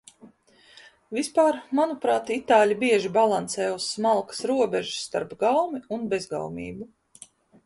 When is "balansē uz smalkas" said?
3.19-4.41